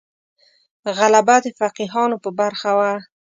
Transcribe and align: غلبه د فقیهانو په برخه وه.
غلبه 0.97 1.35
د 1.45 1.47
فقیهانو 1.59 2.15
په 2.23 2.29
برخه 2.39 2.71
وه. 2.77 2.93